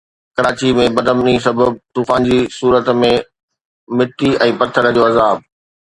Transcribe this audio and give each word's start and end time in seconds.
ڪراچي 0.37 0.69
۾ 0.79 0.85
بدامني 0.95 1.33
سبب 1.43 1.77
طوفان 1.99 2.27
جي 2.31 2.39
صورت 2.57 2.91
۾ 3.05 3.13
مٽي 3.97 4.37
۽ 4.51 4.53
پٿر 4.65 4.93
جو 4.99 5.11
عذاب 5.13 5.51